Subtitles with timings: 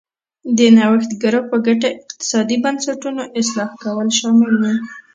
[0.57, 4.63] د نوښتګرو په ګټه اقتصادي بنسټونو اصلاح کول شامل و.